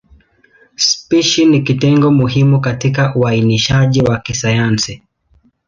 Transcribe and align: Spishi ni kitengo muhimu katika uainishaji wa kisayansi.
Spishi 0.75 1.45
ni 1.45 1.61
kitengo 1.61 2.11
muhimu 2.11 2.61
katika 2.61 3.15
uainishaji 3.15 4.01
wa 4.01 4.19
kisayansi. 4.19 5.01